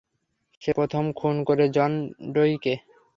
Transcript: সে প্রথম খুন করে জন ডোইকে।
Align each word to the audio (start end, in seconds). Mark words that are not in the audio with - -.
সে 0.61 0.71
প্রথম 0.73 1.03
খুন 1.11 1.35
করে 1.43 1.65
জন 1.69 1.91
ডোইকে। 2.33 2.73